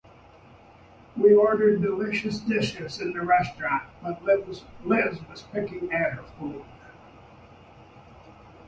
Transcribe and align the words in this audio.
We 1.15 1.31
ordered 1.35 1.83
delicious 1.83 2.39
dishes 2.39 2.99
in 3.01 3.15
a 3.15 3.23
restaurant, 3.23 3.83
but 4.01 4.23
Liz 4.25 4.63
was 5.27 5.43
picking 5.53 5.93
at 5.93 6.13
her 6.13 6.23
food. 6.39 6.65